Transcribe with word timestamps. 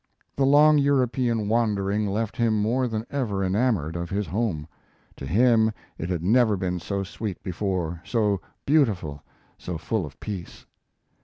The 0.35 0.47
long 0.47 0.79
European 0.79 1.47
wandering 1.47 2.07
left 2.07 2.35
him 2.35 2.59
more 2.59 2.87
than 2.87 3.05
ever 3.11 3.43
enamoured 3.43 3.95
of 3.95 4.09
his 4.09 4.25
home; 4.25 4.67
to 5.15 5.27
him 5.27 5.71
it 5.99 6.09
had 6.09 6.23
never 6.23 6.57
been 6.57 6.79
so 6.79 7.03
sweet 7.03 7.43
before, 7.43 8.01
so 8.03 8.41
beautiful, 8.65 9.21
so 9.59 9.77
full 9.77 10.07
of 10.07 10.19
peace. 10.19 10.65